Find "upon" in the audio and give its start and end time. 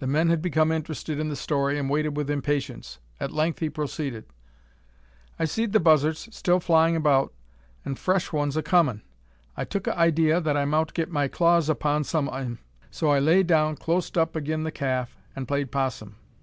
11.70-12.04